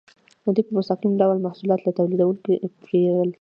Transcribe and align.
دوی 0.53 0.63
په 0.67 0.73
مستقیم 0.77 1.13
ډول 1.21 1.37
محصولات 1.45 1.81
له 1.83 1.91
تولیدونکو 1.97 2.49
پیرل. 2.83 3.29